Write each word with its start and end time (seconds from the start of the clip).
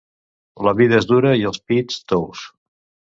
La 0.67 0.71
vida 0.79 0.95
és 1.01 1.07
dura 1.11 1.33
i 1.41 1.45
els 1.49 1.59
pits, 1.73 1.99
tous. 2.13 2.47